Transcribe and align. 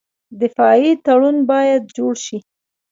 دفاعي 0.41 0.91
تړون 1.05 1.37
باید 1.49 1.83
جوړ 1.97 2.13
شي. 2.25 2.37